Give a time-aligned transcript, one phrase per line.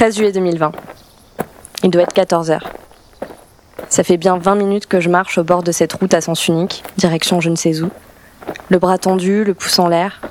[0.00, 0.72] 13 juillet 2020.
[1.82, 2.72] Il doit être 14 heures.
[3.90, 6.48] Ça fait bien 20 minutes que je marche au bord de cette route à sens
[6.48, 7.90] unique, direction je ne sais où.
[8.70, 10.22] Le bras tendu, le pouce en l'air.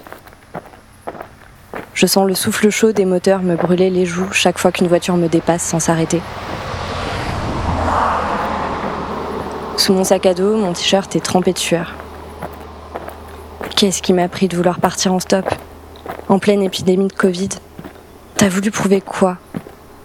[1.94, 5.18] Je sens le souffle chaud des moteurs me brûler les joues chaque fois qu'une voiture
[5.18, 6.24] me dépasse sans s'arrêter.
[9.78, 11.94] Sous mon sac à dos, mon t-shirt est trempé de sueur.
[13.76, 15.46] Qu'est-ce qui m'a pris de vouloir partir en stop?
[16.28, 17.50] En pleine épidémie de Covid
[18.36, 19.38] T'as voulu prouver quoi?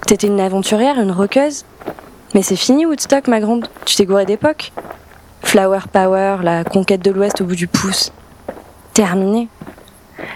[0.06, 1.64] T'étais une aventurière, une roqueuse
[2.34, 3.68] Mais c'est fini Woodstock, ma grande.
[3.86, 4.70] Tu t'es gourée d'époque.
[5.42, 8.12] Flower Power, la conquête de l'Ouest au bout du pouce.
[8.92, 9.48] Terminé.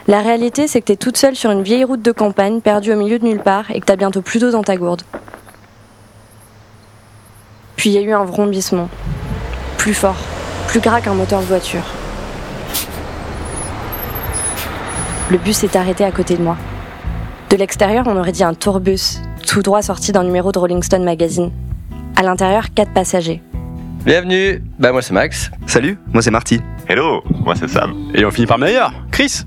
[0.06, 2.96] La réalité, c'est que t'es toute seule sur une vieille route de campagne, perdue au
[2.96, 5.02] milieu de nulle part, et que t'as bientôt plus d'eau dans ta gourde.
[7.76, 8.88] Puis il y a eu un vrombissement.
[9.76, 10.16] Plus fort,
[10.68, 11.84] plus gras qu'un moteur de voiture.
[15.30, 16.56] Le bus s'est arrêté à côté de moi.
[17.50, 21.04] De l'extérieur, on aurait dit un tourbus, tout droit sorti d'un numéro de Rolling Stone
[21.04, 21.50] Magazine.
[22.16, 23.42] À l'intérieur, quatre passagers.
[24.04, 25.50] Bienvenue, bah moi c'est Max.
[25.66, 26.60] Salut, moi c'est Marty.
[26.86, 27.94] Hello, moi c'est Sam.
[28.14, 29.44] Et on finit par meilleur, Chris.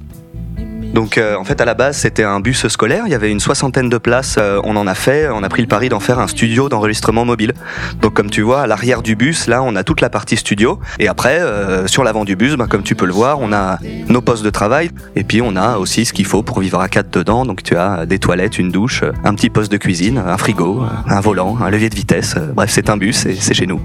[0.93, 3.39] Donc euh, en fait à la base c'était un bus scolaire, il y avait une
[3.39, 6.19] soixantaine de places, euh, on en a fait, on a pris le pari d'en faire
[6.19, 7.53] un studio d'enregistrement mobile.
[8.01, 10.79] Donc comme tu vois à l'arrière du bus là on a toute la partie studio
[10.99, 13.79] et après euh, sur l'avant du bus bah, comme tu peux le voir on a
[14.07, 16.89] nos postes de travail et puis on a aussi ce qu'il faut pour vivre à
[16.89, 17.45] quatre dedans.
[17.45, 21.21] Donc tu as des toilettes, une douche, un petit poste de cuisine, un frigo, un
[21.21, 22.35] volant, un levier de vitesse.
[22.53, 23.81] Bref c'est un bus et c'est chez nous.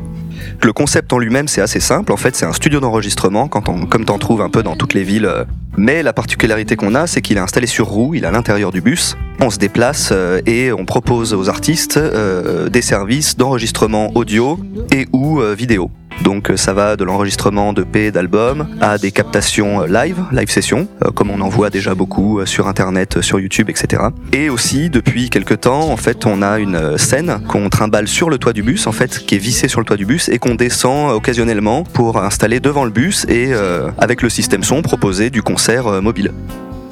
[0.63, 2.13] Le concept en lui-même, c'est assez simple.
[2.13, 5.31] En fait, c'est un studio d'enregistrement, comme t'en trouves un peu dans toutes les villes.
[5.77, 8.73] Mais la particularité qu'on a, c'est qu'il est installé sur roue, il est à l'intérieur
[8.73, 9.17] du bus.
[9.41, 14.59] On se déplace euh, et on propose aux artistes euh, des services d'enregistrement audio
[14.91, 15.91] et ou euh, vidéo.
[16.27, 21.31] Donc ça va de l'enregistrement de P d'albums à des captations live, live session, comme
[21.31, 24.03] on en voit déjà beaucoup sur internet, sur YouTube, etc.
[24.33, 28.39] Et aussi depuis quelques temps, en fait, on a une scène qu'on trimballe sur le
[28.39, 30.57] toit du bus, en fait, qui est vissée sur le toit du bus et qu'on
[30.57, 33.53] descend occasionnellement pour installer devant le bus et
[33.99, 36.33] avec le système son proposer du concert mobile.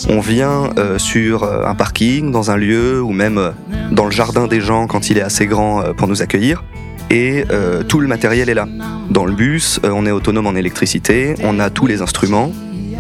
[0.09, 3.51] On vient euh, sur un parking, dans un lieu ou même euh,
[3.91, 6.63] dans le jardin des gens quand il est assez grand euh, pour nous accueillir
[7.15, 8.67] et euh, tout le matériel est là.
[9.09, 12.51] Dans le bus, euh, on est autonome en électricité, on a tous les instruments,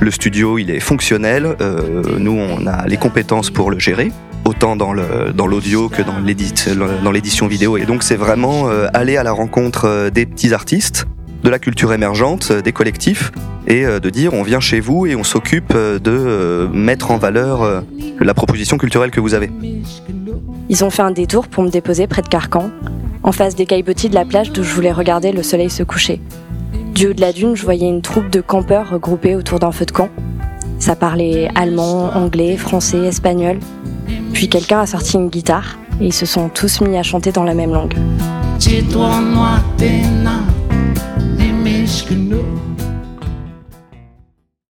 [0.01, 4.13] le studio il est fonctionnel, euh, nous on a les compétences pour le gérer,
[4.45, 6.55] autant dans l'audio que dans l'édit-
[7.03, 7.77] dans l'édition vidéo.
[7.77, 11.07] Et donc c'est vraiment aller à la rencontre des petits artistes,
[11.43, 13.33] de la culture émergente, des collectifs,
[13.67, 17.83] et de dire on vient chez vous et on s'occupe de mettre en valeur
[18.21, 19.51] la proposition culturelle que vous avez.
[20.69, 22.71] Ils ont fait un détour pour me déposer près de Carcan,
[23.25, 26.21] en face des caillebotis de la plage d'où je voulais regarder le soleil se coucher.
[26.95, 29.87] Du haut de la dune, je voyais une troupe de campeurs regroupés autour d'un feu
[29.87, 30.11] de camp.
[30.79, 33.59] Ça parlait allemand, anglais, français, espagnol.
[34.33, 37.45] Puis quelqu'un a sorti une guitare et ils se sont tous mis à chanter dans
[37.45, 37.95] la même langue.